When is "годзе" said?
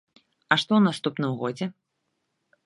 1.43-1.65